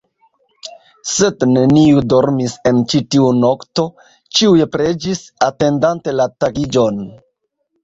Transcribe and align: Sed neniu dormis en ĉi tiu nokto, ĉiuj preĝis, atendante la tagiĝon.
Sed 1.09 1.43
neniu 1.49 2.01
dormis 2.13 2.55
en 2.71 2.79
ĉi 2.95 3.03
tiu 3.17 3.29
nokto, 3.43 3.87
ĉiuj 4.39 4.67
preĝis, 4.79 5.23
atendante 5.51 6.19
la 6.19 6.29
tagiĝon. 6.47 7.01